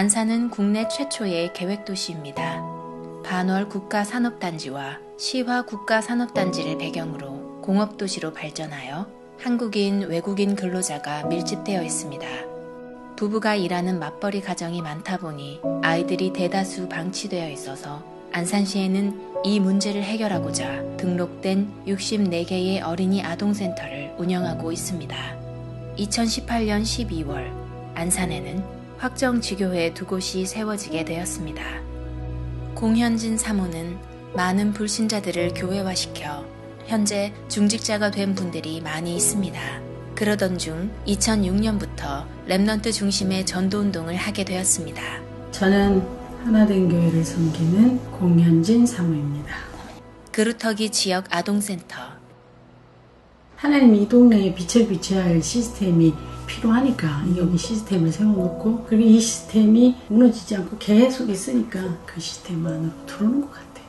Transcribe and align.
안산은 0.00 0.48
국내 0.48 0.88
최초의 0.88 1.52
계획도시입니다. 1.52 2.64
반월 3.22 3.68
국가산업단지와 3.68 4.98
시화 5.18 5.60
국가산업단지를 5.66 6.78
배경으로 6.78 7.60
공업도시로 7.60 8.32
발전하여 8.32 9.06
한국인, 9.38 10.00
외국인 10.08 10.56
근로자가 10.56 11.26
밀집되어 11.26 11.82
있습니다. 11.82 12.26
부부가 13.16 13.56
일하는 13.56 13.98
맞벌이 13.98 14.40
가정이 14.40 14.80
많다 14.80 15.18
보니 15.18 15.60
아이들이 15.82 16.32
대다수 16.32 16.88
방치되어 16.88 17.50
있어서 17.50 18.02
안산시에는 18.32 19.42
이 19.44 19.60
문제를 19.60 20.02
해결하고자 20.02 20.96
등록된 20.96 21.84
64개의 21.86 22.82
어린이 22.82 23.22
아동센터를 23.22 24.14
운영하고 24.16 24.72
있습니다. 24.72 25.14
2018년 25.98 26.84
12월 26.84 27.52
안산에는 27.94 28.79
확정지교회 29.00 29.94
두 29.94 30.04
곳이 30.04 30.44
세워지게 30.44 31.06
되었습니다. 31.06 31.62
공현진 32.74 33.38
사모는 33.38 33.96
많은 34.34 34.74
불신자들을 34.74 35.54
교회화시켜 35.54 36.44
현재 36.84 37.32
중직자가 37.48 38.10
된 38.10 38.34
분들이 38.34 38.82
많이 38.82 39.16
있습니다. 39.16 39.58
그러던 40.14 40.58
중 40.58 40.90
2006년부터 41.06 42.26
remnant 42.46 42.92
중심의 42.92 43.46
전도운동을 43.46 44.16
하게 44.16 44.44
되었습니다. 44.44 45.02
저는 45.50 46.06
하나된 46.44 46.90
교회를 46.90 47.24
섬기는 47.24 47.98
공현진 48.12 48.84
사모입니다. 48.84 49.54
그루터기 50.30 50.90
지역 50.90 51.24
아동센터 51.30 51.96
하나님이 53.56 54.02
이 54.02 54.08
동네에 54.08 54.54
빛을 54.54 54.88
비춰야 54.88 55.24
할 55.24 55.42
시스템이 55.42 56.12
필요하니까 56.50 57.24
여기 57.36 57.56
시스템을 57.56 58.10
세워놓고 58.10 58.86
그리고 58.88 59.04
이 59.04 59.20
시스템이 59.20 59.96
무너지지 60.08 60.56
않고 60.56 60.78
계속 60.78 61.30
있으니까 61.30 61.80
그 62.04 62.20
시스템 62.20 62.66
안으로 62.66 62.90
들어오는 63.06 63.40
것 63.40 63.52
같아요. 63.52 63.86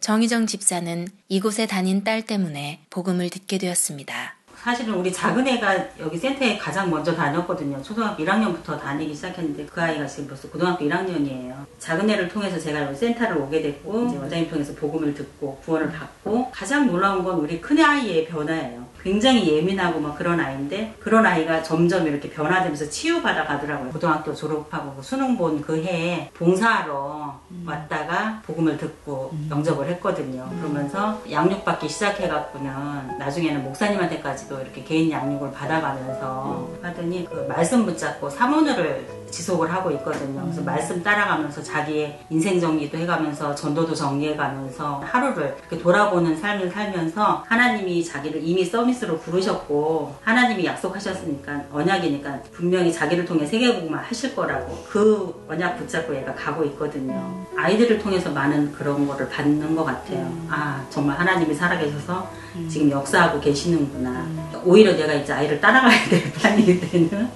정희정 0.00 0.46
집사는 0.46 1.08
이곳에 1.28 1.66
다닌 1.66 2.02
딸 2.02 2.22
때문에 2.22 2.80
복음을 2.88 3.28
듣게 3.28 3.58
되었습니다. 3.58 4.34
사실은 4.56 4.94
우리 4.94 5.12
작은 5.12 5.46
애가 5.46 5.98
여기 6.00 6.18
센터에 6.18 6.58
가장 6.58 6.90
먼저 6.90 7.14
다녔거든요. 7.14 7.80
초등학교 7.82 8.24
1학년부터 8.24 8.80
다니기 8.80 9.14
시작했는데 9.14 9.66
그 9.66 9.80
아이가 9.80 10.06
지금 10.06 10.28
벌써 10.28 10.48
고등학교 10.48 10.84
1학년이에요. 10.84 11.64
작은 11.78 12.10
애를 12.10 12.28
통해서 12.28 12.58
제가 12.58 12.82
여기 12.82 12.96
센터를 12.96 13.36
오게 13.36 13.62
됐고 13.62 14.06
이제 14.08 14.18
원장님 14.18 14.50
통해서 14.50 14.74
복음을 14.74 15.14
듣고 15.14 15.58
구원을 15.64 15.92
받고 15.92 16.50
가장 16.50 16.86
놀라운 16.86 17.22
건 17.22 17.38
우리 17.38 17.60
큰 17.60 17.78
아이의 17.78 18.26
변화예요. 18.26 18.87
굉장히 19.02 19.52
예민하고 19.54 20.00
막 20.00 20.16
그런 20.16 20.40
아이인데 20.40 20.94
그런 21.00 21.24
아이가 21.24 21.62
점점 21.62 22.06
이렇게 22.06 22.28
변화되면서 22.30 22.88
치유받아 22.90 23.44
가더라고요. 23.44 23.90
고등학교 23.90 24.34
졸업하고 24.34 24.94
그 24.96 25.02
수능 25.02 25.36
본 25.36 25.58
그 25.62 25.82
해에 25.82 26.30
봉사하러 26.34 27.40
왔다가 27.66 28.42
복음을 28.46 28.76
듣고 28.76 29.32
영접을 29.50 29.88
했거든요. 29.88 30.48
그러면서 30.60 31.20
양육받기 31.30 31.88
시작해갖고는 31.88 33.18
나중에는 33.18 33.64
목사님한테까지도 33.64 34.60
이렇게 34.60 34.84
개인 34.84 35.10
양육을 35.10 35.52
받아가면서 35.52 36.68
하더니 36.82 37.26
그 37.28 37.46
말씀 37.48 37.84
붙잡고 37.84 38.30
사모늘을 38.30 39.17
지속을 39.30 39.72
하고 39.72 39.90
있거든요. 39.92 40.42
그래서 40.42 40.62
말씀 40.62 41.02
따라가면서 41.02 41.62
자기의 41.62 42.18
인생 42.30 42.60
정리도 42.60 42.96
해가면서 42.98 43.54
전도도 43.54 43.94
정리해가면서 43.94 45.02
하루를 45.04 45.56
이렇게 45.60 45.78
돌아보는 45.78 46.36
삶을 46.36 46.70
살면서 46.70 47.44
하나님이 47.46 48.04
자기를 48.04 48.40
이미 48.42 48.64
서비스로 48.64 49.18
부르셨고 49.18 50.16
하나님이 50.22 50.64
약속하셨으니까 50.66 51.64
언약이니까 51.72 52.40
분명히 52.52 52.92
자기를 52.92 53.24
통해 53.24 53.46
세계복음을 53.46 53.98
하실 53.98 54.34
거라고 54.34 54.84
그 54.88 55.46
언약 55.48 55.78
붙잡고 55.78 56.14
얘가 56.16 56.34
가고 56.34 56.64
있거든요. 56.64 57.46
아이들을 57.56 57.98
통해서 57.98 58.30
많은 58.30 58.72
그런 58.72 59.06
거를 59.06 59.28
받는 59.28 59.74
것 59.74 59.84
같아요. 59.84 60.30
아 60.48 60.84
정말 60.90 61.18
하나님이 61.18 61.54
살아계셔서 61.54 62.30
지금 62.68 62.90
역사하고 62.90 63.40
계시는구나. 63.40 64.26
오히려 64.64 64.92
내가 64.96 65.12
이제 65.14 65.32
아이를 65.32 65.60
따라가야 65.60 66.08
될 66.08 66.32
판이 66.34 66.80
되는 66.80 67.28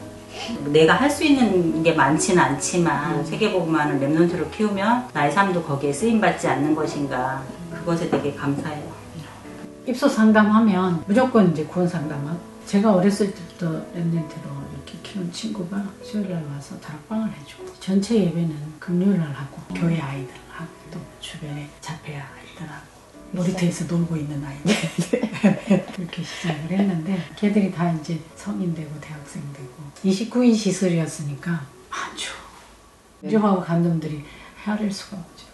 내가 0.67 0.95
할 0.95 1.11
수 1.11 1.25
있는 1.25 1.83
게 1.83 1.93
많지는 1.93 2.43
않지만 2.43 3.25
세계복음화는 3.27 4.01
랩런트를 4.01 4.51
키우면 4.51 5.11
나의 5.13 5.31
삶도 5.31 5.63
거기에 5.63 5.93
쓰임받지 5.93 6.49
않는 6.49 6.75
것인가 6.75 7.43
그것에 7.71 8.09
되게 8.09 8.35
감사해요. 8.35 8.91
입소 9.87 10.09
상담하면 10.09 11.05
무조건 11.07 11.53
이제 11.53 11.65
구원 11.65 11.89
상담하고 11.89 12.39
제가 12.67 12.95
어렸을 12.95 13.35
때부터 13.35 13.67
랩렌트로 13.95 14.73
이렇게 14.73 14.99
키운 15.03 15.31
친구가 15.33 15.85
수요일날 16.03 16.45
와서 16.55 16.79
다락방을 16.81 17.29
해주고 17.41 17.67
전체 17.81 18.17
예배는 18.17 18.57
금요일날 18.79 19.33
하고 19.33 19.59
교회 19.75 20.01
아이들 20.01 20.33
하고 20.49 20.71
또 20.93 20.99
주변에 21.21 21.69
자폐 21.81 22.13
아이들하고 22.15 23.02
놀이터에서 23.33 23.85
놀고 23.87 24.17
있는 24.17 24.45
아이들 24.45 24.75
이렇게 25.99 26.23
시작을 26.23 26.71
했는데 26.79 27.19
걔들이 27.37 27.73
다 27.73 27.91
이제 27.93 28.21
성인 28.37 28.75
되고 28.75 28.91
대학생 29.01 29.43
되고 29.53 29.69
29인 30.05 30.55
시설이었으니까 30.55 31.67
많죠. 31.91 32.33
위로하고 33.23 33.61
감독들이 33.63 34.23
헤아릴 34.65 34.93
수가 34.93 35.17
없죠. 35.17 35.47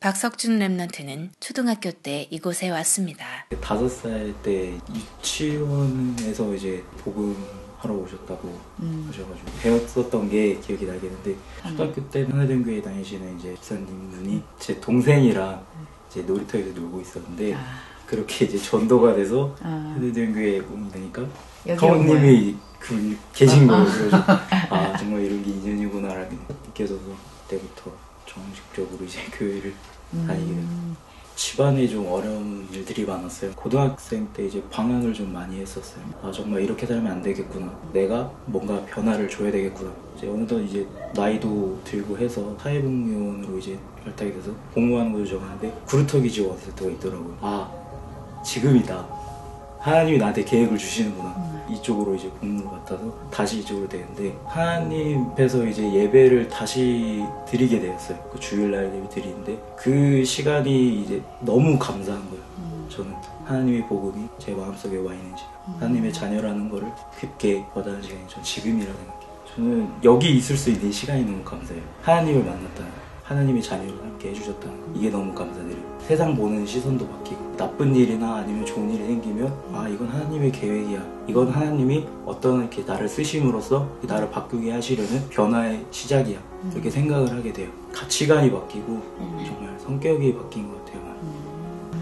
박석준 0.00 0.58
랩넌트는 0.58 1.30
초등학교 1.40 1.90
때 1.90 2.28
이곳에 2.30 2.68
왔습니다. 2.70 3.24
다섯 3.60 3.88
살 3.88 4.34
때 4.42 4.78
유치원에서 4.94 6.54
이제 6.54 6.84
복음 6.98 7.34
하러 7.78 7.94
오셨다고 7.94 8.60
하셔가지고 9.06 9.50
배웠었던 9.62 10.30
게 10.30 10.58
기억이 10.60 10.84
나겠는데 10.86 11.34
초등학교 11.62 12.08
때 12.10 12.22
하나den교회 12.24 12.82
다니시는 12.82 13.38
이제 13.38 13.54
집사님 13.56 14.10
분이 14.10 14.42
제 14.58 14.78
동생이랑 14.80 15.64
이제 16.14 16.22
놀이터에서 16.22 16.70
놀고 16.78 17.00
있었는데 17.00 17.56
그렇게 18.06 18.44
이제 18.44 18.56
전도가 18.56 19.14
돼서 19.14 19.54
하나den교회에 19.60 20.60
오게 20.60 20.88
되니까 20.92 21.22
성우님이 21.76 22.56
그 22.78 23.16
계신 23.32 23.66
거예요. 23.66 23.84
그래서 23.84 24.16
아 24.70 24.96
정말 24.96 25.22
이런 25.22 25.42
게 25.42 25.50
인연이구나라는 25.50 26.30
게 26.30 26.36
느껴져서 26.68 27.00
그때부터 27.48 27.90
정식적으로 28.26 29.04
이제 29.04 29.18
교회를 29.36 29.74
다니게 30.26 30.54
됐어요. 30.54 30.94
집안에 31.34 31.88
좀 31.88 32.06
어려운 32.06 32.68
일들이 32.72 33.04
많았어요. 33.04 33.50
고등학생 33.56 34.28
때 34.32 34.46
이제 34.46 34.62
방황을 34.70 35.12
좀 35.12 35.32
많이 35.32 35.58
했었어요. 35.58 36.04
아 36.22 36.30
정말 36.30 36.62
이렇게 36.62 36.86
살면 36.86 37.10
안 37.10 37.22
되겠구나. 37.22 37.72
내가 37.92 38.30
뭔가 38.46 38.80
변화를 38.84 39.28
줘야 39.28 39.50
되겠구나. 39.50 39.90
이제 40.16 40.28
어느덧 40.28 40.60
이제 40.60 40.86
나이도 41.16 41.80
들고 41.82 42.16
해서 42.18 42.56
사회복무원으로 42.60 43.58
이제 43.58 43.76
발탁이 44.04 44.32
돼서 44.34 44.50
공무하는 44.74 45.12
것을 45.12 45.26
정하는데 45.26 45.72
구루터기 45.86 46.30
지원 46.30 46.50
왔을 46.52 46.74
때가 46.74 46.90
있더라고요. 46.92 47.36
아 47.40 47.70
지금이다. 48.44 49.06
하나님이 49.80 50.18
나한테 50.18 50.44
계획을 50.44 50.78
주시는구나. 50.78 51.64
이쪽으로 51.68 52.14
이제 52.14 52.28
복무를 52.40 52.70
맡아서 52.70 53.12
다시 53.30 53.60
이쪽으로 53.60 53.88
되는데 53.88 54.36
하나님께서 54.46 55.64
이제 55.66 55.82
예배를 55.92 56.48
다시 56.48 57.22
드리게 57.48 57.80
되었어요. 57.80 58.18
그 58.32 58.38
주일날 58.38 58.94
예배 58.94 59.08
드리는데 59.08 59.58
그 59.76 60.24
시간이 60.24 61.02
이제 61.02 61.22
너무 61.40 61.78
감사한 61.78 62.22
거예요. 62.30 62.44
저는 62.88 63.12
하나님의 63.44 63.86
복음이 63.88 64.26
제 64.38 64.52
마음속에 64.52 64.96
와 64.98 65.12
있는지 65.12 65.42
하나님의 65.80 66.12
자녀라는 66.12 66.68
거를 66.70 66.88
깊게 67.20 67.66
와닿는 67.74 68.02
시간이 68.02 68.22
전 68.28 68.42
지금이라 68.42 68.92
생각해요. 68.92 69.24
저는 69.54 69.88
여기 70.04 70.36
있을 70.36 70.56
수 70.56 70.70
있는 70.70 70.90
시간이 70.92 71.24
너무 71.24 71.42
감사해요. 71.44 71.82
하나님을 72.02 72.44
만났다는 72.44 72.90
거. 72.90 73.03
하나님의 73.24 73.62
자녀를 73.62 73.98
함께 74.02 74.28
해주셨다는 74.30 74.80
거. 74.80 74.86
이게 74.94 75.08
너무 75.08 75.34
감사드려요. 75.34 75.98
세상 76.00 76.36
보는 76.36 76.66
시선도 76.66 77.08
바뀌고 77.08 77.56
나쁜 77.56 77.96
일이나 77.96 78.36
아니면 78.36 78.66
좋은 78.66 78.90
일이 78.92 79.02
생기면 79.06 79.50
아 79.72 79.88
이건 79.88 80.08
하나님의 80.08 80.52
계획이야. 80.52 81.02
이건 81.26 81.48
하나님이 81.48 82.06
어떤 82.26 82.60
이렇게 82.60 82.82
나를 82.82 83.08
쓰심으로써 83.08 83.88
나를 84.02 84.30
바꾸게 84.30 84.70
하시려는 84.72 85.26
변화의 85.30 85.86
시작이야. 85.90 86.38
이렇게 86.72 86.90
생각을 86.90 87.30
하게 87.32 87.52
돼요. 87.52 87.70
가치관이 87.92 88.50
바뀌고 88.52 89.00
정말 89.46 89.78
성격이 89.80 90.34
바뀐 90.34 90.68
것 90.68 90.84
같아요. 90.84 90.94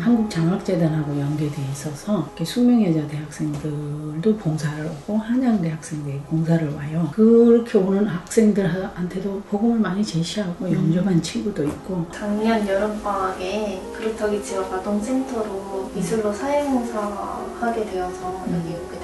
한국장학재단하고 0.00 1.18
연계돼 1.20 1.62
있어서 1.72 2.28
숙명여자 2.44 3.06
대학생들도 3.08 4.36
봉사를 4.36 4.84
오고 4.86 5.18
한양대 5.18 5.70
학생들이 5.70 6.20
봉사를 6.28 6.72
와요. 6.74 7.08
그렇게 7.14 7.78
오는 7.78 8.06
학생들한테도 8.06 9.42
복음을 9.48 9.78
많이 9.78 10.04
제시하고 10.04 10.70
영접한 10.72 11.22
친구도 11.22 11.64
있고 11.64 12.06
작년 12.12 12.66
여름방학에 12.66 13.80
그루터기 13.96 14.42
지역 14.42 14.72
아동센터로 14.72 15.90
미술로 15.94 16.32
사회봉사하게 16.32 17.84
되어서 17.86 18.44
여기 18.48 18.74
오게 18.74 18.98
되었어요. 18.98 19.01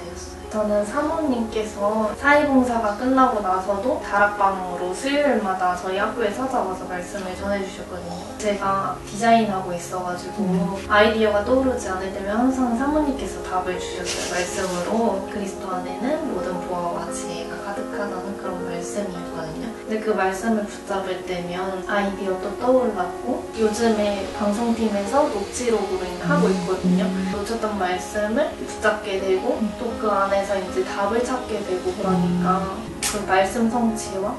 저는 0.50 0.85
사모님께서 0.87 2.15
사회봉사가 2.17 2.97
끝나고 2.97 3.41
나서도 3.41 4.00
다락방으로 4.00 4.95
수요일마다 4.95 5.77
저희 5.77 5.99
학교에 5.99 6.33
찾아와서 6.33 6.87
말씀을 6.87 7.37
전해주셨거든요. 7.37 8.39
제가 8.39 8.97
디자인하고 9.06 9.73
있어가지고 9.75 10.79
아이디어가 10.89 11.45
떠오르지 11.45 11.89
않을 11.91 12.15
때면 12.15 12.37
항상 12.37 12.79
사모님께서 12.79 13.43
답을 13.43 13.79
주셨어요. 13.79 14.35
말씀으로 14.35 15.29
그리스도 15.31 15.71
안에는 15.71 16.33
모든 16.33 16.59
부하와 16.62 17.05
가치 17.05 17.48
가 17.69 17.75
가득하다는 17.75 18.37
그런 18.38 18.65
말씀이 18.65 19.06
있거든요. 19.06 19.69
근데 19.79 20.00
그 20.00 20.11
말씀을 20.11 20.65
붙잡을 20.65 21.25
때면 21.26 21.85
아이디어도 21.87 22.59
떠올랐고 22.59 23.50
요즘에 23.59 24.29
방송팀에서 24.38 25.29
녹취록으로 25.29 26.00
하고 26.23 26.49
있거든요. 26.49 27.06
놓쳤던 27.32 27.79
말씀을 27.79 28.50
붙잡게 28.53 29.20
되고 29.20 29.61
또 29.79 29.88
그 29.99 30.09
안에서 30.09 30.56
이제 30.61 30.85
답을 30.85 31.25
찾게 31.25 31.59
되고 31.65 31.93
그러니까 31.99 32.76
그 33.03 33.25
말씀 33.26 33.69
성취와 33.69 34.32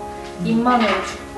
입만으로 0.46 0.90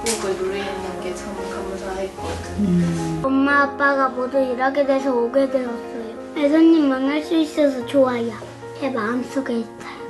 축복을 0.06 0.36
누리는 0.38 1.02
게 1.02 1.16
참 1.16 1.36
감사했거든요. 1.36 3.26
엄마 3.26 3.64
아빠가 3.64 4.10
모두 4.10 4.38
일하게 4.38 4.86
돼서 4.86 5.12
오게 5.12 5.50
되었어요. 5.50 6.36
예수님 6.38 6.88
만날 6.90 7.24
수 7.24 7.36
있어서 7.36 7.84
좋아요. 7.88 8.32
제 8.80 8.90
마음속에. 8.92 9.64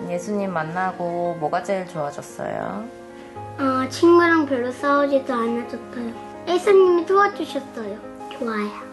예수님 0.10 0.52
만나고 0.54 1.38
뭐가 1.40 1.64
제일 1.64 1.88
좋아졌어요? 1.88 2.84
어, 3.60 3.90
친구랑 3.90 4.46
별로 4.46 4.72
싸우지도 4.72 5.34
않아졌어요. 5.34 6.14
예수님이 6.48 7.06
도와주셨어요. 7.06 7.98
좋아요. 8.38 8.92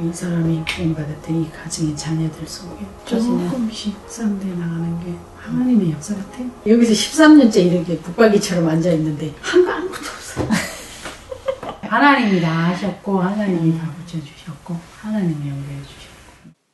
이 0.00 0.12
사람이 0.12 0.64
구원받았더니 0.64 1.50
가정의 1.50 1.96
자녀들 1.96 2.46
속에 2.46 2.86
조금씩 3.04 3.96
쌍대 4.06 4.46
나가는 4.46 5.00
게 5.04 5.12
하나님의 5.40 5.90
역사 5.92 6.14
같아요. 6.14 6.46
여기서 6.66 6.92
13년째 6.92 7.56
이렇게 7.66 7.98
붙박이처럼 7.98 8.68
앉아 8.68 8.90
있는데 8.92 9.34
한 9.40 9.64
거 9.64 9.72
아무것도 9.72 9.98
없어요. 9.98 10.48
하나님이 11.82 12.40
다 12.40 12.50
하셨고 12.68 13.20
하나님이 13.20 13.76
다 13.76 13.90
붙여주셨고 13.98 14.76
하나님이 15.00 15.32
연결해 15.48 15.82
주셨고 15.82 15.97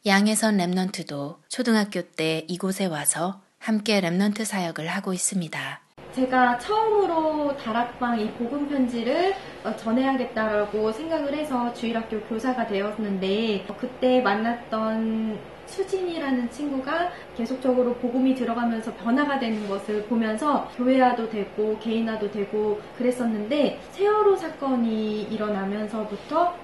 양혜선 0.06 0.58
remnant도 0.58 1.36
초등학교 1.48 2.02
때 2.02 2.44
이곳에 2.46 2.84
와서 2.84 3.40
함께 3.58 4.02
remnant 4.02 4.44
사역을 4.44 4.86
하고 4.86 5.14
있습니다. 5.14 5.80
제가 6.12 6.58
처음으로 6.58 7.56
다락방 7.56 8.20
이 8.20 8.30
복음 8.32 8.68
편지를 8.68 9.32
어, 9.64 9.74
전해야겠다라고 9.74 10.92
생각을 10.92 11.32
해서 11.34 11.72
주일학교 11.72 12.20
교사가 12.20 12.66
되었는데 12.66 13.64
어, 13.66 13.76
그때 13.78 14.20
만났던 14.20 15.38
수진이라는 15.64 16.50
친구가 16.50 17.10
계속적으로 17.34 17.94
복음이 17.94 18.34
들어가면서 18.34 18.94
변화가 18.96 19.38
되는 19.38 19.66
것을 19.66 20.04
보면서 20.04 20.68
교회화도 20.76 21.30
되고 21.30 21.78
개인화도 21.78 22.30
되고 22.30 22.78
그랬었는데 22.98 23.80
세월호 23.92 24.36
사건이 24.36 25.22
일어나면서부터 25.22 26.63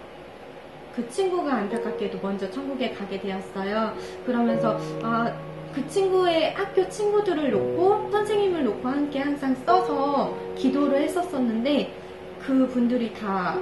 그 0.94 1.08
친구가 1.08 1.52
안타깝게도 1.52 2.19
먼저 2.20 2.50
천국에 2.50 2.90
가게 2.90 3.20
되었어요. 3.20 3.94
그러면서 4.26 4.78
아, 5.02 5.32
그 5.75 5.87
친구의 5.87 6.54
학교 6.54 6.88
친구들을 6.88 7.50
놓고 7.50 8.10
선생님을 8.10 8.64
놓고 8.64 8.88
함께 8.88 9.20
항상 9.20 9.54
써서 9.54 10.37
기도를 10.56 11.02
했었었는데 11.02 11.92
그 12.40 12.66
분들이 12.66 13.12
다 13.14 13.56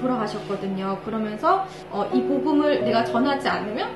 돌아가셨거든요. 0.00 1.00
그러면서 1.04 1.66
어, 1.90 2.10
이 2.12 2.20
복음을 2.22 2.84
내가 2.84 3.04
전하지 3.04 3.48
않으면 3.48 3.90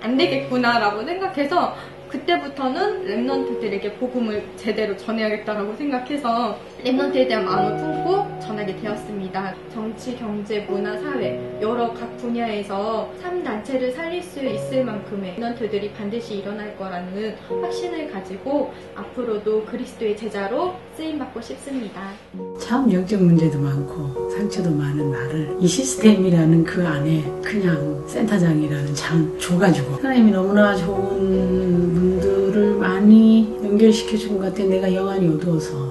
안 0.00 0.16
되겠구나라고 0.16 1.04
생각해서 1.04 1.74
그때부터는 2.08 3.06
랩넌트들에게 3.06 3.98
복음을 3.98 4.44
제대로 4.56 4.96
전해야겠다라고 4.96 5.74
생각해서 5.74 6.58
랩넌트에 6.84 7.28
대한 7.28 7.44
마음을 7.44 7.76
품고 7.76 8.39
전하게 8.50 8.74
되었습니다. 8.76 9.54
정치, 9.72 10.16
경제, 10.16 10.60
문화, 10.68 10.98
사회 10.98 11.56
여러 11.62 11.92
각 11.94 12.16
분야에서 12.16 13.08
3단체를 13.22 13.94
살릴 13.94 14.20
수 14.22 14.44
있을 14.44 14.84
만큼의 14.84 15.36
랩넌트들이 15.36 15.92
반드시 15.94 16.38
일어날 16.38 16.76
거라는 16.76 17.36
확신을 17.62 18.10
가지고 18.10 18.72
앞으로도 18.96 19.64
그리스도의 19.66 20.16
제자로 20.16 20.74
쓰임받고 20.96 21.40
싶습니다. 21.40 22.10
참 22.58 22.92
영적 22.92 23.22
문제도 23.22 23.56
많고 23.60 24.28
상처도 24.30 24.70
많은 24.70 25.12
나를 25.12 25.56
이 25.60 25.66
시스템이라는 25.68 26.64
그 26.64 26.84
안에 26.84 27.22
그냥 27.44 28.02
센터장이라는 28.08 28.94
장 28.96 29.38
줘가지고 29.38 29.94
하나님이 29.96 30.32
너무나 30.32 30.74
좋은 30.74 31.94
분들을 31.94 32.74
많이 32.74 33.56
연결시켜 33.62 34.16
준 34.16 34.30
것 34.40 34.46
같아 34.46 34.64
내가 34.64 34.92
영안이 34.92 35.28
어두워서 35.28 35.89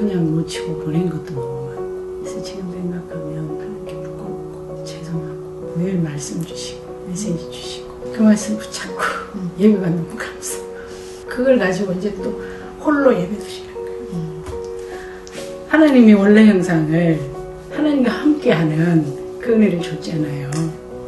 그냥 0.00 0.34
놓치고 0.34 0.78
보낸 0.78 1.10
것도 1.10 1.34
너무 1.34 1.66
많고. 1.66 2.20
그래서 2.22 2.42
지금 2.42 2.72
생각하면 2.72 3.58
그렇게 3.58 4.02
부끄럽고. 4.02 4.82
죄송하고. 4.82 5.74
늘 5.76 5.98
말씀 5.98 6.42
주시고 6.42 7.04
메시지 7.06 7.50
주시고. 7.50 8.12
그 8.14 8.22
말씀 8.22 8.56
붙잡고 8.56 8.98
예배가 9.58 9.90
너무 9.90 10.06
감사해요 10.16 10.70
그걸 11.28 11.58
가지고 11.58 11.92
이제 11.92 12.14
또 12.16 12.40
홀로 12.80 13.14
예배 13.14 13.36
드시는 13.36 13.74
거예요. 13.74 14.42
하나님이 15.68 16.14
원래 16.14 16.46
형상을 16.46 17.20
하나님과 17.70 18.10
함께하는 18.10 19.38
그 19.38 19.52
은혜를 19.52 19.82
줬잖아요. 19.82 20.50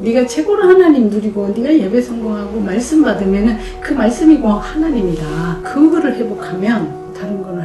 네가 0.01 0.27
최고로 0.27 0.65
하나님 0.65 1.09
누리고 1.09 1.49
네가 1.49 1.73
예배 1.79 2.03
성공하고 2.03 2.61
말씀 2.61 3.03
받으면은 3.03 3.57
그 3.81 3.95
말씀이 3.95 4.39
고 4.39 4.49
하나님이다. 4.49 5.61
그거를 5.63 6.15
회복하면 6.15 7.15
다른 7.15 7.43
거는 7.43 7.62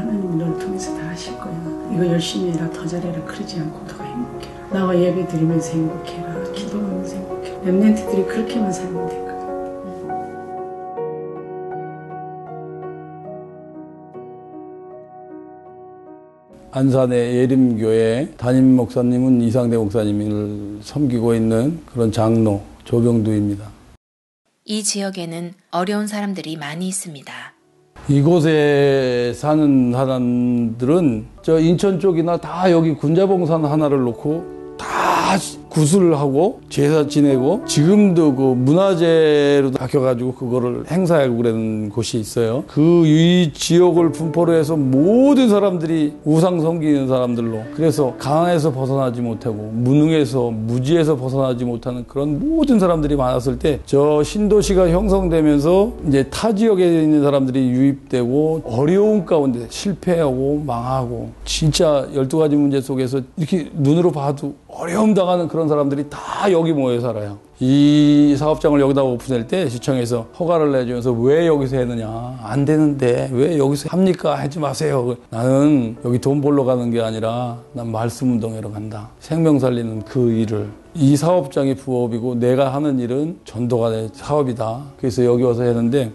이거 1.97 2.05
열심히 2.05 2.51
해라 2.51 2.69
더 2.69 2.85
잘해라 2.85 3.25
그러지 3.25 3.59
않고 3.59 3.87
더 3.87 4.03
행복해라. 4.03 4.69
나와 4.71 4.95
예배 4.95 5.27
드리면서 5.27 5.71
행복해라. 5.71 6.51
기도하면서 6.53 7.15
행복해라. 7.15 7.61
랩렌트들이 7.61 8.27
그렇게만 8.27 8.71
살면 8.71 9.09
되거든. 9.09 9.27
안산의 16.69 17.35
예림교회 17.37 18.33
담임 18.37 18.75
목사님은 18.75 19.41
이상대 19.41 19.75
목사님을 19.77 20.81
섬기고 20.83 21.33
있는 21.33 21.79
그런 21.87 22.11
장로 22.11 22.61
조병두입니다. 22.83 23.71
이 24.65 24.83
지역에는 24.83 25.53
어려운 25.71 26.05
사람들이 26.05 26.57
많이 26.57 26.87
있습니다. 26.87 27.56
이곳에 28.09 29.33
사는 29.35 29.91
사람들은 29.91 31.25
저 31.41 31.59
인천 31.59 31.99
쪽이나 31.99 32.37
다 32.37 32.71
여기 32.71 32.93
군자봉산 32.95 33.65
하나를 33.65 33.99
놓고 33.99 34.77
다 34.77 34.87
구슬을 35.81 36.17
하고 36.17 36.59
제사 36.69 37.05
지내고 37.07 37.61
지금도 37.67 38.33
그 38.33 38.41
문화재로 38.41 39.69
바뀌어가지고 39.73 40.33
그거를 40.33 40.85
행사하고 40.89 41.37
그러는 41.37 41.89
곳이 41.91 42.17
있어요. 42.19 42.63
그 42.67 43.05
이 43.05 43.51
지역을 43.53 44.11
분포로 44.11 44.53
해서 44.53 44.75
모든 44.75 45.49
사람들이 45.49 46.13
우상 46.25 46.59
섬기는 46.61 47.07
사람들로 47.07 47.59
그래서 47.75 48.15
강에서 48.17 48.71
벗어나지 48.71 49.21
못하고 49.21 49.71
무능에서 49.73 50.49
무지에서 50.49 51.15
벗어나지 51.15 51.63
못하는 51.63 52.03
그런 52.07 52.39
모든 52.39 52.79
사람들이 52.79 53.15
많았을 53.15 53.59
때 53.59 53.79
저 53.85 54.23
신도시가 54.23 54.89
형성되면서 54.89 55.93
이제 56.07 56.23
타 56.29 56.53
지역에 56.53 57.03
있는 57.03 57.21
사람들이 57.21 57.59
유입되고 57.69 58.63
어려운 58.65 59.25
가운데 59.25 59.67
실패하고 59.69 60.63
망하고 60.65 61.29
진짜 61.45 62.07
12가지 62.13 62.55
문제 62.55 62.81
속에서 62.81 63.21
이렇게 63.37 63.69
눈으로 63.75 64.11
봐도 64.11 64.55
어려움 64.79 65.15
당하는 65.15 65.47
그런 65.47 65.67
사람들이 65.67 66.05
다 66.09 66.51
여기 66.51 66.71
모여 66.71 66.99
살아요. 67.01 67.39
이 67.59 68.35
사업장을 68.37 68.79
여기다 68.79 69.01
오픈할 69.01 69.47
때 69.47 69.67
시청에서 69.67 70.27
허가를 70.39 70.71
내주면서 70.71 71.11
왜 71.13 71.47
여기서 71.47 71.77
했느냐. 71.77 72.37
안 72.43 72.63
되는데 72.63 73.27
왜 73.33 73.57
여기서 73.57 73.89
합니까? 73.89 74.35
하지 74.35 74.59
마세요. 74.59 75.15
나는 75.31 75.97
여기 76.05 76.19
돈 76.19 76.41
벌러 76.41 76.63
가는 76.63 76.91
게 76.91 77.01
아니라 77.01 77.57
난 77.73 77.91
말씀 77.91 78.33
운동회로 78.33 78.71
간다. 78.71 79.09
생명 79.19 79.57
살리는 79.57 80.03
그 80.03 80.31
일을. 80.31 80.69
이 80.93 81.15
사업장이 81.17 81.75
부업이고 81.75 82.35
내가 82.35 82.73
하는 82.73 82.99
일은 82.99 83.39
전도가 83.45 83.89
내 83.89 84.09
사업이다. 84.13 84.81
그래서 84.99 85.25
여기 85.25 85.43
와서 85.43 85.63
했는데 85.63 86.11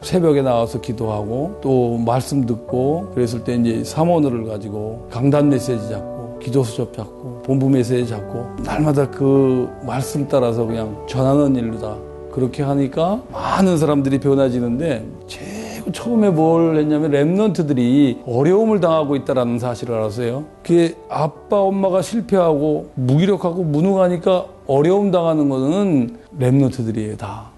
새벽에 0.00 0.40
나와서 0.40 0.80
기도하고 0.80 1.58
또 1.62 1.98
말씀 1.98 2.46
듣고 2.46 3.10
그랬을 3.14 3.44
때 3.44 3.56
이제 3.56 3.84
사모늘을 3.84 4.46
가지고 4.46 5.08
강단 5.10 5.50
메시지 5.50 5.88
잡고 5.90 6.38
기도 6.38 6.62
수첩 6.62 6.94
잡고 6.94 7.35
본부 7.46 7.70
메시지 7.70 8.08
잡고 8.08 8.56
날마다 8.64 9.08
그 9.08 9.70
말씀 9.86 10.26
따라서 10.26 10.66
그냥 10.66 11.06
전하는 11.08 11.54
일로다. 11.54 11.94
그렇게 12.32 12.64
하니까 12.64 13.22
많은 13.30 13.78
사람들이 13.78 14.18
변화지는데 14.18 15.06
제일 15.28 15.92
처음에 15.92 16.30
뭘 16.30 16.76
했냐면 16.76 17.12
랩런트들이 17.12 18.18
어려움을 18.26 18.80
당하고 18.80 19.14
있다라는 19.14 19.60
사실을 19.60 19.94
알았어요. 19.94 20.44
그게 20.64 20.96
아빠 21.08 21.60
엄마가 21.60 22.02
실패하고 22.02 22.90
무기력하고 22.94 23.62
무능하니까 23.62 24.46
어려움 24.66 25.12
당하는 25.12 25.48
거는 25.48 26.16
랩런트들이에요 26.40 27.16
다. 27.16 27.55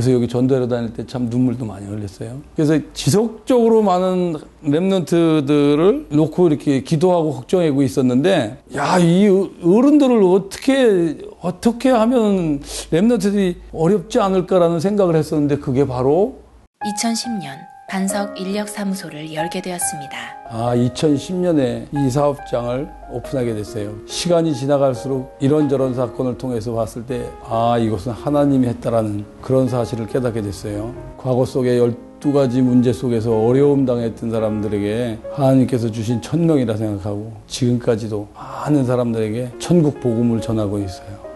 그래서 0.00 0.12
여기 0.12 0.26
전도하러 0.28 0.66
다닐 0.68 0.92
때 0.94 1.04
참 1.06 1.26
눈물도 1.26 1.64
많이 1.66 1.86
흘렸어요. 1.86 2.40
그래서 2.56 2.78
지속적으로 2.94 3.82
많은 3.82 4.36
랩런트들을 4.64 6.14
놓고 6.14 6.48
이렇게 6.48 6.82
기도하고 6.82 7.32
걱정하고 7.34 7.82
있었는데, 7.82 8.58
야, 8.76 8.98
이 8.98 9.28
어른들을 9.62 10.22
어떻게, 10.22 11.18
어떻게 11.40 11.90
하면 11.90 12.60
랩런트들이 12.60 13.56
어렵지 13.72 14.20
않을까라는 14.20 14.80
생각을 14.80 15.16
했었는데, 15.16 15.58
그게 15.58 15.86
바로 15.86 16.38
2010년 16.84 17.69
반석 17.90 18.40
인력사무소를 18.40 19.34
열게 19.34 19.60
되었습니다. 19.60 20.16
아, 20.48 20.76
2010년에 20.76 21.86
이 21.92 22.08
사업장을 22.08 22.88
오픈하게 23.10 23.54
됐어요. 23.54 23.92
시간이 24.06 24.54
지나갈수록 24.54 25.36
이런저런 25.40 25.92
사건을 25.94 26.38
통해서 26.38 26.72
봤을 26.72 27.04
때, 27.04 27.26
아, 27.42 27.76
이것은 27.78 28.12
하나님이 28.12 28.68
했다라는 28.68 29.24
그런 29.42 29.68
사실을 29.68 30.06
깨닫게 30.06 30.40
됐어요. 30.40 30.94
과거 31.18 31.44
속에 31.44 31.80
12가지 31.80 32.62
문제 32.62 32.92
속에서 32.92 33.36
어려움 33.44 33.84
당했던 33.84 34.30
사람들에게 34.30 35.18
하나님께서 35.32 35.90
주신 35.90 36.22
천명이라 36.22 36.76
생각하고 36.76 37.32
지금까지도 37.48 38.28
많은 38.34 38.84
사람들에게 38.84 39.54
천국 39.58 39.98
복음을 39.98 40.40
전하고 40.40 40.78
있어요. 40.78 41.29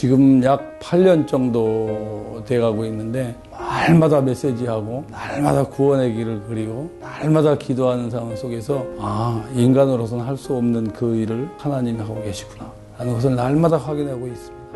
지금 0.00 0.44
약 0.44 0.78
8년 0.78 1.26
정도 1.26 2.42
돼가고 2.46 2.84
있는데 2.84 3.34
날마다 3.50 4.20
메시지하고 4.20 5.06
날마다 5.10 5.64
구원의 5.64 6.12
길을 6.12 6.42
그리고 6.46 6.90
날마다 7.00 7.56
기도하는 7.56 8.10
상황 8.10 8.36
속에서 8.36 8.84
아 8.98 9.42
인간으로서는 9.54 10.22
할 10.22 10.36
수 10.36 10.54
없는 10.54 10.92
그 10.92 11.16
일을 11.16 11.48
하나님이 11.56 11.98
하고 12.00 12.22
계시구나 12.22 12.70
하는 12.98 13.14
것을 13.14 13.36
날마다 13.36 13.78
확인하고 13.78 14.26
있습니다. 14.26 14.66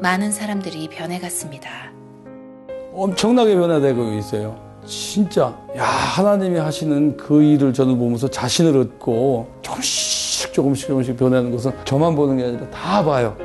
많은 0.00 0.30
사람들이 0.30 0.86
변해갔습니다. 0.88 1.68
엄청나게 2.94 3.56
변화되고 3.56 4.12
있어요. 4.12 4.56
진짜 4.84 5.52
야 5.76 5.82
하나님이 5.82 6.60
하시는 6.60 7.16
그 7.16 7.42
일을 7.42 7.72
저는 7.72 7.98
보면서 7.98 8.28
자신을 8.28 8.78
얻고 8.78 9.48
조금씩 9.62 10.52
조금씩 10.52 10.86
조금씩 10.86 11.16
변하는 11.16 11.50
것을 11.50 11.72
저만 11.84 12.14
보는 12.14 12.36
게 12.36 12.44
아니라 12.44 12.70
다 12.70 13.04
봐요. 13.04 13.36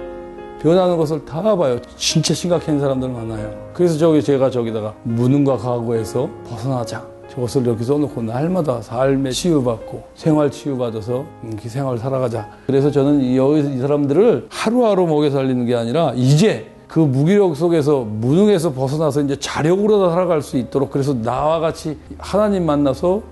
변하는 0.62 0.96
것을 0.96 1.25
다 1.25 1.41
봐요. 1.41 1.80
진짜 1.98 2.36
심각한 2.36 2.80
사람들 2.80 3.10
많아요. 3.10 3.51
그래서 3.74 3.98
저기 3.98 4.22
제가 4.22 4.51
저기다가 4.51 4.94
무능과 5.03 5.58
과거에서 5.58 6.30
벗어나자. 6.48 7.03
저것을 7.32 7.63
이렇게 7.63 7.84
써놓고 7.84 8.22
날마다 8.22 8.82
삶에 8.82 9.32
치유받고 9.32 10.03
생활 10.13 10.51
치유받아서 10.51 11.25
이 11.65 11.68
생활을 11.68 11.98
살아가자. 11.98 12.48
그래서 12.68 12.91
저는 12.91 13.22
이, 13.22 13.36
이 13.36 13.80
사람들을 13.80 14.48
하루하루 14.50 15.08
먹여 15.08 15.32
살리는 15.32 15.65
게 15.65 15.74
아니라 15.74 16.13
이제 16.15 16.70
그 16.88 17.00
무기력 17.00 17.56
속에서 17.56 18.01
무능에서 18.01 18.74
벗어나서 18.74 19.22
이제 19.22 19.39
자력으로 19.39 20.10
살아갈 20.10 20.41
수 20.41 20.58
있도록 20.58 20.91
그래서 20.91 21.13
나와 21.13 21.60
같이 21.60 21.98
하나님 22.18 22.65
만나서 22.65 23.24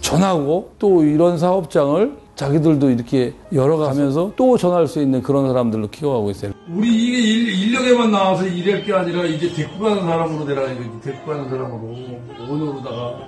전하고 0.00 0.72
또 0.78 1.04
이런 1.04 1.38
사업장을 1.38 2.28
자기들도 2.34 2.90
이렇게 2.90 3.34
열어가면서 3.52 4.32
또 4.36 4.56
전할 4.56 4.86
수 4.86 5.00
있는 5.00 5.22
그런 5.22 5.48
사람들로 5.48 5.88
키워가고 5.88 6.30
있어요. 6.30 6.52
우리 6.70 6.88
이게 6.88 7.18
일, 7.18 7.48
인력에만 7.48 8.10
나와서 8.10 8.46
일할 8.46 8.84
게 8.84 8.92
아니라 8.92 9.24
이제 9.24 9.52
데리고 9.52 9.78
가는 9.84 10.02
사람으로 10.02 10.44
내려가야 10.44 10.74
지 10.74 11.00
데리고 11.02 11.26
가는 11.26 11.48
사람으로 11.48 11.96
원으로다가 12.38 13.18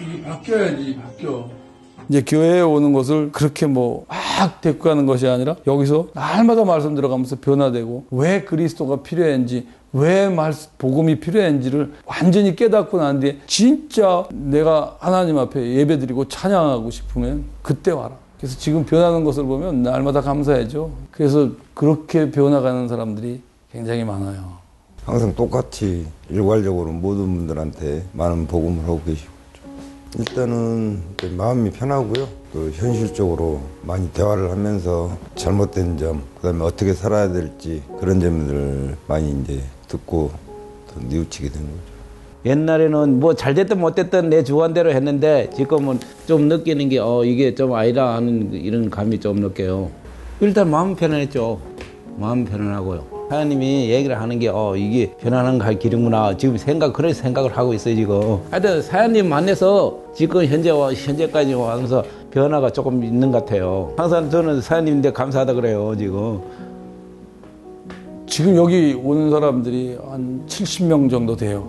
이게 0.00 0.22
바뀌어야지 0.22 0.96
바뀌어. 0.96 1.50
이제 2.08 2.22
교회에 2.22 2.60
오는 2.60 2.92
것을 2.92 3.32
그렇게 3.32 3.66
뭐 3.66 4.06
막 4.42 4.60
데리고 4.60 4.82
가는 4.82 5.06
것이 5.06 5.28
아니라 5.28 5.54
여기서 5.68 6.08
날마다 6.14 6.64
말씀 6.64 6.96
들어가면서 6.96 7.36
변화되고 7.40 8.06
왜 8.10 8.42
그리스도가 8.42 9.02
필요한지 9.02 9.68
왜 9.92 10.28
말, 10.28 10.52
복음이 10.78 11.20
필요한지를 11.20 11.92
완전히 12.06 12.56
깨닫고 12.56 12.98
난 12.98 13.20
뒤에 13.20 13.38
진짜 13.46 14.26
내가 14.32 14.96
하나님 14.98 15.38
앞에 15.38 15.74
예배 15.76 15.98
드리고 15.98 16.26
찬양하고 16.26 16.90
싶으면 16.90 17.44
그때 17.62 17.92
와라. 17.92 18.16
그래서 18.42 18.58
지금 18.58 18.84
변하는 18.84 19.22
것을 19.22 19.44
보면 19.44 19.84
날마다 19.84 20.20
감사해죠. 20.20 20.90
그래서 21.12 21.50
그렇게 21.74 22.32
변화가는 22.32 22.88
사람들이 22.88 23.40
굉장히 23.70 24.02
많아요. 24.02 24.54
항상 25.04 25.32
똑같이 25.36 26.08
일괄적으로 26.28 26.90
모든 26.90 27.36
분들한테 27.36 28.04
많은 28.12 28.48
복음을 28.48 28.82
하고 28.82 29.00
계시고 29.02 29.30
일단은 30.18 31.00
마음이 31.36 31.70
편하고요. 31.70 32.26
또 32.52 32.68
현실적으로 32.70 33.60
많이 33.82 34.10
대화를 34.10 34.50
하면서 34.50 35.16
잘못된 35.36 35.98
점, 35.98 36.24
그다음에 36.34 36.64
어떻게 36.64 36.94
살아야 36.94 37.30
될지 37.32 37.84
그런 38.00 38.18
점들 38.18 38.96
많이 39.06 39.40
이제 39.40 39.62
듣고 39.86 40.32
더 40.92 41.00
뉘우치게 41.00 41.48
된 41.48 41.62
거죠. 41.62 42.01
옛날에는 42.44 43.20
뭐 43.20 43.34
잘됐든 43.34 43.78
못됐든 43.78 44.30
내 44.30 44.42
주관대로 44.42 44.90
했는데 44.90 45.48
지금은 45.56 46.00
좀 46.26 46.48
느끼는 46.48 46.88
게 46.88 46.98
어 46.98 47.24
이게 47.24 47.54
좀 47.54 47.72
아니다 47.74 48.14
하는 48.14 48.52
이런 48.52 48.90
감이 48.90 49.20
좀 49.20 49.36
느껴요. 49.36 49.90
일단 50.40 50.70
마음 50.70 50.94
편안했죠. 50.96 51.60
마음 52.16 52.44
편안하고요. 52.44 53.12
하나님이 53.30 53.88
얘기를 53.88 54.20
하는 54.20 54.38
게, 54.38 54.48
어, 54.48 54.76
이게 54.76 55.14
편안한 55.18 55.56
갈 55.56 55.78
길이구나. 55.78 56.36
지금 56.36 56.58
생각, 56.58 56.92
그런 56.92 57.14
생각을 57.14 57.56
하고 57.56 57.72
있어요, 57.72 57.94
지금. 57.96 58.40
하여튼, 58.50 58.82
사장님 58.82 59.26
만나서 59.26 59.98
지금 60.14 60.44
현재, 60.44 60.68
와, 60.68 60.92
현재까지 60.92 61.54
와서 61.54 62.04
변화가 62.30 62.70
조금 62.70 63.02
있는 63.02 63.30
것 63.30 63.46
같아요. 63.46 63.94
항상 63.96 64.28
저는 64.28 64.60
사장님인데 64.60 65.12
감사하다 65.12 65.54
그래요, 65.54 65.94
지금. 65.96 66.40
지금 68.26 68.54
여기 68.56 69.00
오는 69.02 69.30
사람들이 69.30 69.96
한 70.04 70.42
70명 70.46 71.08
정도 71.08 71.34
돼요. 71.34 71.66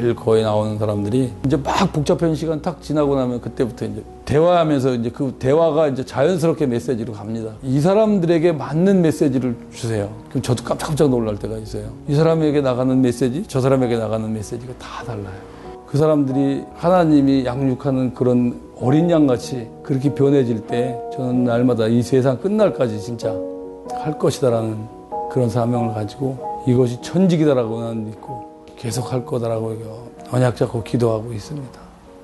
매일 0.00 0.16
거의 0.16 0.42
나오는 0.42 0.78
사람들이 0.78 1.30
이제 1.44 1.56
막 1.56 1.92
복잡한 1.92 2.34
시간 2.34 2.62
딱 2.62 2.80
지나고 2.80 3.14
나면 3.16 3.40
그때부터 3.40 3.84
이제 3.84 4.02
대화하면서 4.24 4.94
이제 4.94 5.10
그 5.10 5.34
대화가 5.38 5.88
이제 5.88 6.04
자연스럽게 6.04 6.66
메시지로 6.66 7.12
갑니다. 7.12 7.52
이 7.62 7.80
사람들에게 7.80 8.52
맞는 8.52 9.02
메시지를 9.02 9.56
주세요. 9.72 10.08
그럼 10.30 10.42
저도 10.42 10.64
깜짝깜짝 10.64 11.10
놀랄 11.10 11.36
때가 11.36 11.58
있어요. 11.58 11.90
이 12.08 12.14
사람에게 12.14 12.62
나가는 12.62 13.00
메시지, 13.00 13.44
저 13.46 13.60
사람에게 13.60 13.98
나가는 13.98 14.32
메시지가 14.32 14.72
다 14.78 15.04
달라요. 15.04 15.50
그 15.86 15.98
사람들이 15.98 16.64
하나님이 16.76 17.44
양육하는 17.44 18.14
그런 18.14 18.60
어린 18.80 19.10
양 19.10 19.26
같이 19.26 19.68
그렇게 19.82 20.14
변해질 20.14 20.66
때 20.66 20.98
저는 21.14 21.44
날마다 21.44 21.88
이 21.88 22.02
세상 22.02 22.38
끝날까지 22.38 23.00
진짜 23.00 23.34
할 23.92 24.18
것이다라는 24.18 24.78
그런 25.30 25.50
사명을 25.50 25.92
가지고 25.92 26.38
이것이 26.66 27.02
천직이다라고 27.02 27.80
나는 27.80 28.06
믿고 28.06 28.49
계속 28.80 29.12
할 29.12 29.26
거다라고 29.26 30.10
언약 30.32 30.56
잡고 30.56 30.82
기도하고 30.82 31.34
있습니다. 31.34 31.80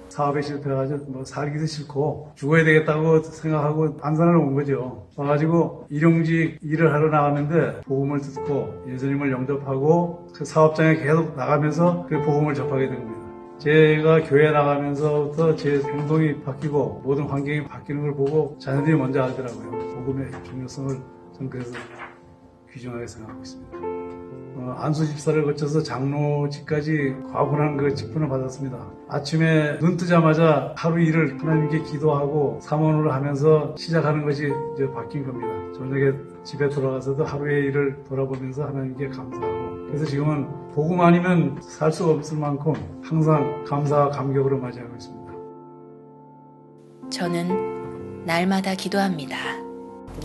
사업에 0.08 0.40
실패해가지고 0.40 1.12
뭐 1.12 1.22
살기도 1.22 1.66
싫고 1.66 2.32
죽어야 2.34 2.64
되겠다고 2.64 3.22
생각하고 3.22 3.98
안산을 4.00 4.34
온 4.36 4.54
거죠. 4.54 5.06
와가지고 5.16 5.88
일용직 5.90 6.58
일을 6.62 6.94
하러 6.94 7.10
나왔는데 7.10 7.82
복음을 7.82 8.22
듣고 8.22 8.84
예수님을 8.88 9.30
영접하고 9.30 10.28
그 10.34 10.46
사업장에 10.46 10.96
계속 10.96 11.36
나가면서 11.36 12.06
그 12.08 12.22
복음을 12.22 12.54
접하게 12.54 12.88
된 12.88 13.04
겁니다. 13.04 13.26
제가 13.58 14.22
교회 14.22 14.50
나가면서부터 14.50 15.56
제 15.56 15.82
행동이 15.82 16.40
바뀌고 16.42 17.02
모든 17.04 17.24
환경이 17.24 17.64
바뀌는 17.64 18.00
걸 18.00 18.14
보고 18.14 18.56
자녀들이 18.58 18.96
먼저 18.96 19.22
알더라고요. 19.22 19.94
복음의 19.96 20.30
중요성을 20.44 20.96
전 21.36 21.50
그래서 21.50 21.72
귀중하게 22.72 23.06
생각하고 23.06 23.42
있습니다. 23.42 23.95
어, 24.58 24.74
안수 24.78 25.06
집사를 25.06 25.44
거쳐서 25.44 25.82
장로직까지 25.82 27.14
과분한 27.30 27.76
그 27.76 27.94
직분을 27.94 28.28
받았습니다. 28.28 28.78
아침에 29.08 29.78
눈 29.78 29.98
뜨자마자 29.98 30.72
하루 30.76 31.02
일을 31.02 31.38
하나님께 31.38 31.82
기도하고 31.82 32.58
사모를 32.62 33.12
하면서 33.12 33.74
시작하는 33.76 34.24
것이 34.24 34.50
이제 34.74 34.90
바뀐 34.92 35.26
겁니다. 35.26 35.48
저녁에 35.78 36.12
집에 36.42 36.70
돌아가서도 36.70 37.22
하루의 37.24 37.66
일을 37.66 38.04
돌아보면서 38.08 38.64
하나님께 38.64 39.08
감사하고 39.08 39.86
그래서 39.88 40.06
지금은 40.06 40.46
복음 40.72 41.02
아니면 41.02 41.60
살 41.60 41.92
수가 41.92 42.12
없을 42.12 42.38
만큼 42.38 42.72
항상 43.02 43.62
감사와 43.64 44.08
감격으로 44.08 44.58
맞이하고 44.58 44.94
있습니다. 44.94 45.32
저는 47.10 48.24
날마다 48.24 48.74
기도합니다. 48.74 49.65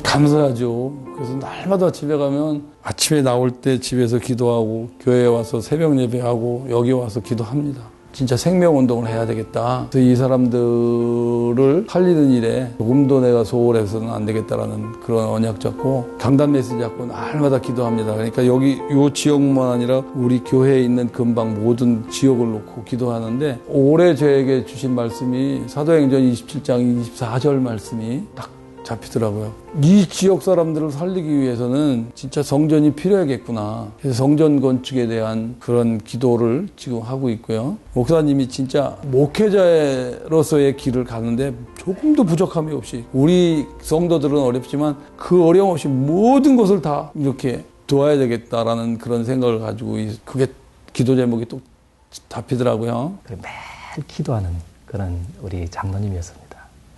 감사하죠. 0.03 0.93
그래서 1.15 1.35
날마다 1.35 1.91
집에 1.91 2.17
가면 2.17 2.63
아침에 2.83 3.21
나올 3.21 3.51
때 3.51 3.79
집에서 3.79 4.19
기도하고 4.19 4.89
교회에 4.99 5.27
와서 5.27 5.61
새벽 5.61 5.97
예배하고 5.99 6.67
여기 6.69 6.91
와서 6.91 7.19
기도합니다. 7.19 7.91
진짜 8.13 8.35
생명 8.35 8.77
운동을 8.77 9.07
해야 9.07 9.25
되겠다. 9.25 9.87
그래서 9.89 10.05
이 10.05 10.15
사람들을 10.15 11.85
살리는 11.89 12.31
일에 12.31 12.69
조금도 12.77 13.21
내가 13.21 13.43
소홀해서는 13.43 14.09
안 14.09 14.25
되겠다라는 14.25 14.99
그런 15.01 15.29
언약 15.29 15.59
잡고 15.59 16.17
강단 16.19 16.51
메시지 16.51 16.77
잡고 16.77 17.05
날마다 17.05 17.59
기도합니다. 17.61 18.13
그러니까 18.13 18.45
여기 18.47 18.79
요 18.91 19.09
지역만 19.13 19.71
아니라 19.71 20.03
우리 20.15 20.39
교회에 20.43 20.81
있는 20.81 21.07
근방 21.09 21.63
모든 21.63 22.09
지역을 22.09 22.51
놓고 22.51 22.83
기도하는데 22.83 23.59
올해 23.69 24.13
저에게 24.13 24.65
주신 24.65 24.93
말씀이 24.93 25.63
사도행전 25.67 26.21
27장 26.21 27.03
24절 27.15 27.53
말씀이 27.61 28.23
딱 28.35 28.49
잡히더라고요. 28.83 29.53
이 29.81 30.07
지역 30.07 30.41
사람들을 30.41 30.91
살리기 30.91 31.29
위해서는 31.39 32.11
진짜 32.15 32.43
성전이 32.43 32.93
필요하겠구나. 32.93 33.91
그래서 33.99 34.17
성전 34.17 34.59
건축에 34.59 35.07
대한 35.07 35.55
그런 35.59 35.97
기도를 35.99 36.67
지금 36.75 37.01
하고 37.01 37.29
있고요. 37.29 37.77
목사님이 37.93 38.49
진짜 38.49 38.97
목회자로서의 39.03 40.77
길을 40.77 41.05
가는데 41.05 41.53
조금도 41.77 42.23
부족함이 42.23 42.73
없이 42.73 43.05
우리 43.13 43.65
성도들은 43.81 44.37
어렵지만 44.37 44.97
그 45.15 45.45
어려움 45.45 45.71
없이 45.71 45.87
모든 45.87 46.55
것을 46.55 46.81
다 46.81 47.11
이렇게 47.15 47.63
도와야 47.87 48.17
되겠다라는 48.17 48.97
그런 48.97 49.25
생각을 49.25 49.59
가지고 49.59 49.97
그게 50.25 50.47
기도 50.93 51.15
제목이 51.15 51.45
또 51.45 51.61
잡히더라고요. 52.29 53.17
매일 53.29 54.07
기도하는 54.07 54.49
그런 54.85 55.19
우리 55.41 55.67
장로님이었습니다. 55.69 56.50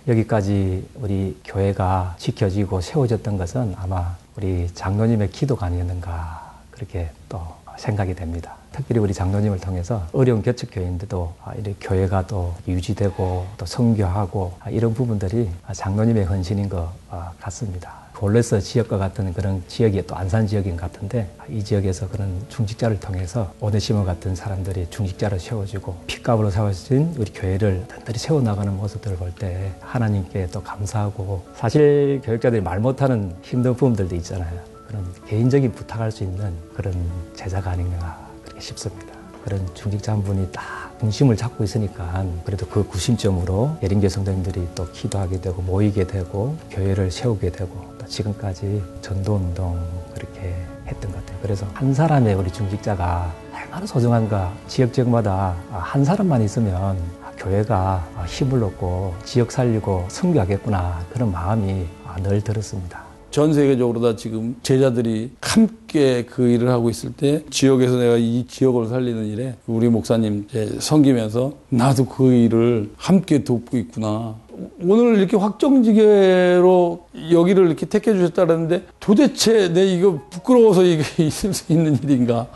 여기까지 0.06 0.86
우리 0.94 1.40
교회가 1.44 2.16
지켜지고 2.18 2.80
세워졌던 2.80 3.38
것은 3.38 3.74
아마 3.78 4.16
우리 4.36 4.68
장로님의 4.74 5.30
기도가 5.30 5.66
아니었는가 5.66 6.54
그렇게 6.70 7.10
또 7.28 7.40
생각이 7.78 8.14
됩니다. 8.14 8.56
특별히 8.70 9.00
우리 9.00 9.14
장로님을 9.14 9.60
통해서 9.60 10.06
어려운 10.12 10.42
개척교회인데도 10.42 11.32
이렇게 11.54 11.74
교회가 11.80 12.26
또 12.26 12.54
유지되고 12.66 13.46
또 13.56 13.66
성교하고 13.66 14.54
이런 14.70 14.92
부분들이 14.94 15.48
장로님의 15.72 16.24
헌신인 16.24 16.68
것 16.68 16.92
같습니다. 17.40 17.92
볼레스 18.24 18.58
지역과 18.58 18.96
같은 18.96 19.34
그런 19.34 19.62
지역이 19.68 20.06
또 20.06 20.16
안산 20.16 20.46
지역인 20.46 20.78
것 20.78 20.90
같은데 20.90 21.28
이 21.50 21.62
지역에서 21.62 22.08
그런 22.08 22.42
중직자를 22.48 22.98
통해서 22.98 23.52
오네시모 23.60 24.06
같은 24.06 24.34
사람들이 24.34 24.86
중직자로 24.88 25.38
세워지고 25.38 25.94
핏값으로 26.06 26.48
세워진 26.48 27.14
우리 27.18 27.30
교회를 27.30 27.84
단단히 27.86 28.18
세워나가는 28.18 28.74
모습들을 28.74 29.18
볼 29.18 29.34
때 29.34 29.72
하나님께 29.80 30.46
또 30.52 30.62
감사하고 30.62 31.44
사실 31.54 32.22
교육자들이 32.24 32.62
말 32.62 32.80
못하는 32.80 33.36
힘든 33.42 33.74
부분들도 33.74 34.14
있잖아요. 34.16 34.58
그런 34.88 35.04
개인적인 35.26 35.72
부탁할 35.72 36.10
수 36.10 36.24
있는 36.24 36.54
그런 36.74 36.94
제자가 37.34 37.72
아닌가 37.72 38.26
그렇게 38.42 38.58
싶습니다. 38.60 39.13
그런 39.44 39.62
중직자 39.74 40.12
한 40.12 40.22
분이 40.22 40.48
딱 40.52 40.62
중심을 41.00 41.36
잡고 41.36 41.64
있으니까 41.64 42.24
그래도 42.44 42.66
그 42.66 42.82
구심점으로 42.88 43.76
예림교 43.82 44.08
성도님들이 44.08 44.66
또 44.74 44.90
기도하게 44.90 45.42
되고 45.42 45.60
모이게 45.60 46.06
되고 46.06 46.56
교회를 46.70 47.10
세우게 47.10 47.52
되고 47.52 47.94
지금까지 48.06 48.82
전도운동 49.02 49.78
그렇게 50.14 50.56
했던 50.86 51.12
것 51.12 51.18
같아요. 51.18 51.38
그래서 51.42 51.66
한 51.74 51.92
사람의 51.92 52.34
우리 52.34 52.50
중직자가 52.50 53.34
얼마나 53.54 53.84
소중한가 53.84 54.54
지역 54.66 54.94
지역마다 54.94 55.54
한 55.70 56.04
사람만 56.04 56.40
있으면 56.42 56.96
교회가 57.36 58.06
힘을 58.26 58.62
얻고 58.64 59.14
지역 59.24 59.52
살리고 59.52 60.06
선교하겠구나 60.08 61.04
그런 61.12 61.30
마음이 61.30 61.86
늘 62.22 62.40
들었습니다. 62.40 63.03
전 63.34 63.52
세계적으로 63.52 64.00
다 64.00 64.14
지금 64.14 64.54
제자들이 64.62 65.32
함께 65.40 66.24
그 66.24 66.46
일을 66.46 66.68
하고 66.68 66.88
있을 66.88 67.12
때 67.12 67.42
지역에서 67.50 67.96
내가 67.96 68.16
이 68.16 68.46
지역을 68.46 68.86
살리는 68.86 69.26
일에 69.26 69.56
우리 69.66 69.88
목사님 69.88 70.46
섬기면서 70.78 71.52
나도 71.68 72.04
그 72.04 72.32
일을 72.32 72.90
함께 72.96 73.42
돕고 73.42 73.76
있구나. 73.76 74.36
오늘 74.80 75.18
이렇게 75.18 75.36
확정지게로 75.36 77.06
여기를 77.32 77.66
이렇게 77.66 77.86
택해 77.86 78.12
주셨다는데 78.12 78.84
도대체 79.00 79.72
내 79.72 79.84
이거 79.84 80.20
부끄러워서 80.30 80.84
이게 80.84 81.02
있을 81.18 81.54
수 81.54 81.72
있는 81.72 81.98
일인가. 82.04 82.46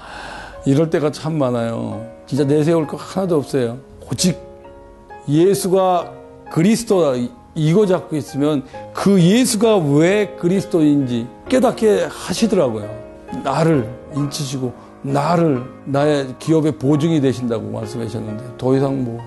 이럴 0.64 0.90
때가 0.90 1.11
참 1.11 1.38
많아요. 1.38 2.06
진짜 2.28 2.44
내세울 2.44 2.87
거 2.87 2.97
하나도 2.97 3.35
없어요. 3.37 3.78
오직 4.08 4.38
예수가 5.28 6.12
그리스도다. 6.52 7.18
이거 7.58 7.86
잡고 7.86 8.14
있으면 8.16 8.62
그 8.94 9.20
예수가 9.20 9.78
왜 9.78 10.28
그리스도인지 10.38 11.26
깨닫게 11.48 12.06
하시더라고요. 12.08 12.88
나를 13.42 13.88
인치시고 14.14 14.72
나를 15.02 15.62
나의 15.84 16.34
기업의 16.38 16.72
보증이 16.78 17.20
되신다고 17.20 17.68
말씀하셨는데 17.70 18.54
더 18.56 18.76
이상 18.76 19.04
뭐 19.04 19.18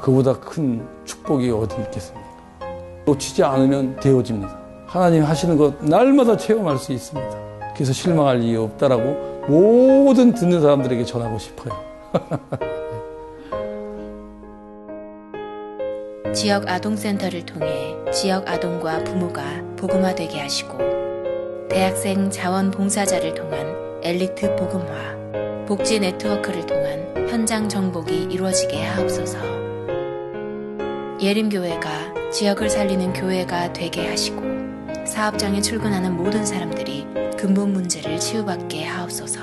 그보다 0.00 0.34
큰 0.34 0.86
축복이 1.04 1.50
어디 1.50 1.76
있겠습니까? 1.82 2.22
놓치지 3.04 3.42
않으면 3.42 3.96
되어집니다. 3.96 4.58
하나님 4.86 5.24
하시는 5.24 5.56
것 5.56 5.82
날마다 5.84 6.36
체험할 6.36 6.78
수 6.78 6.92
있습니다. 6.92 7.30
그래서 7.74 7.92
실망할 7.92 8.42
이유 8.42 8.62
없다라고 8.62 9.46
모든 9.48 10.34
듣는 10.34 10.60
사람들에게 10.60 11.04
전하고 11.04 11.38
싶어요. 11.38 11.74
지역 16.34 16.68
아동센터를 16.68 17.44
통해 17.44 17.94
지역 18.10 18.48
아동과 18.48 19.04
부모가 19.04 19.62
복음화되게 19.76 20.40
하시고 20.40 20.78
대학생 21.68 22.30
자원봉사자를 22.30 23.34
통한 23.34 24.00
엘리트 24.02 24.56
복음화, 24.56 25.66
복지 25.66 26.00
네트워크를 26.00 26.64
통한 26.66 27.28
현장 27.28 27.68
정복이 27.68 28.28
이루어지게 28.30 28.82
하옵소서. 28.82 29.38
예림교회가 31.20 32.30
지역을 32.30 32.68
살리는 32.68 33.12
교회가 33.12 33.72
되게 33.72 34.08
하시고 34.08 34.42
사업장에 35.06 35.60
출근하는 35.60 36.16
모든 36.16 36.44
사람들이 36.44 37.06
근본 37.38 37.72
문제를 37.72 38.18
치유받게 38.18 38.84
하옵소서. 38.84 39.40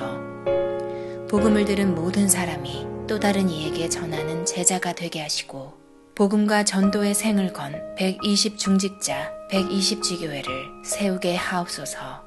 복음을 1.28 1.64
들은 1.64 1.94
모든 1.94 2.28
사람이 2.28 2.86
또 3.06 3.18
다른 3.18 3.48
이에게 3.48 3.88
전하는 3.88 4.44
제자가 4.44 4.92
되게 4.92 5.20
하시고 5.20 5.79
복음과 6.14 6.64
전도의 6.64 7.14
생을 7.14 7.52
건 7.52 7.74
120 7.96 8.58
중직자, 8.58 9.32
120 9.50 10.02
지교회를 10.02 10.82
세우게 10.84 11.36
하옵소서. 11.36 12.24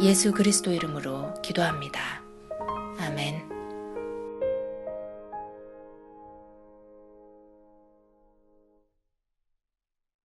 예수 0.00 0.32
그리스도 0.32 0.72
이름으로 0.72 1.32
기도합니다. 1.42 2.00
아멘. 2.98 3.55